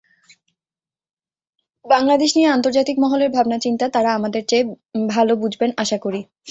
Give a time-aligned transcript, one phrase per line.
[1.85, 4.65] বাংলাদেশ নিয়ে আন্তর্জাতিক মহলের ভাবনাচিন্তা তাঁরা আমাদের চেয়ে
[5.09, 6.21] ভালো বুঝবেন আশা করি।